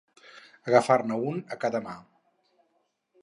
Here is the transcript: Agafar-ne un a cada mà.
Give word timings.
Agafar-ne 0.69 1.19
un 1.33 1.37
a 1.55 1.59
cada 1.65 1.81
mà. 1.89 1.95